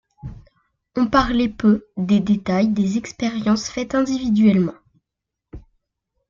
On 0.95 1.05
parlait 1.05 1.47
peu 1.47 1.87
des 1.95 2.21
détails 2.21 2.69
des 2.69 2.97
expériences 2.97 3.69
faites 3.69 3.93
individuellement. 3.93 4.73